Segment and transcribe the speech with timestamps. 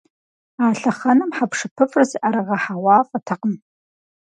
[0.63, 3.55] А лъэхъэнэм хьэпшыпыфӏыр зыӏэрыгъэхьэгъуафӏэтэкъым.